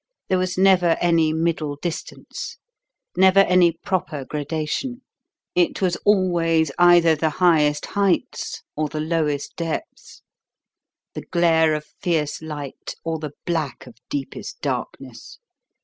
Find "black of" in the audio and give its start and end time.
13.45-13.93